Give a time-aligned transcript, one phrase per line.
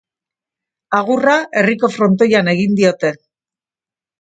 [0.99, 3.13] Agurra herriko frontoian egin diote.